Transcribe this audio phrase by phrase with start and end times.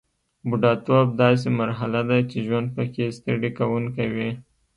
[0.49, 4.29] بوډاتوب داسې مرحله ده چې ژوند پکې ستړي کوونکی وي